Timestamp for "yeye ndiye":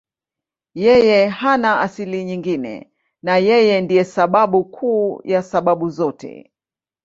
3.37-4.03